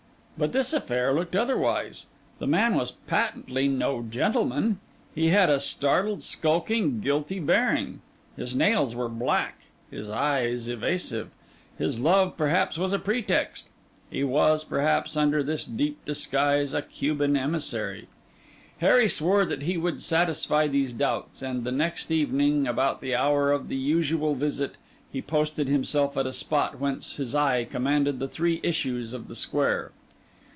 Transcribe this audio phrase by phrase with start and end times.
[0.37, 2.07] But this affair looked otherwise.
[2.39, 4.79] The man was patently no gentleman;
[5.13, 8.01] he had a startled, skulking, guilty bearing;
[8.35, 9.59] his nails were black,
[9.91, 11.29] his eyes evasive;
[11.77, 13.69] his love perhaps was a pretext;
[14.09, 18.07] he was perhaps, under this deep disguise, a Cuban emissary!
[18.79, 23.51] Harry swore that he would satisfy these doubts; and the next evening, about the hour
[23.51, 24.73] of the usual visit,
[25.11, 29.35] he posted himself at a spot whence his eye commanded the three issues of the
[29.35, 29.91] square.